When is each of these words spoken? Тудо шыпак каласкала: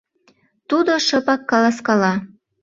Тудо 0.69 0.93
шыпак 1.07 1.41
каласкала: 1.49 2.13